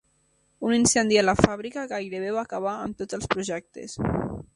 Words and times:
Un 0.69 0.71
incendi 0.77 1.19
a 1.21 1.23
la 1.27 1.35
fàbrica 1.41 1.83
gairebé 1.91 2.31
va 2.37 2.45
acabar 2.49 2.73
amb 2.87 2.97
tots 3.03 3.19
els 3.19 3.29
projectes. 3.35 3.95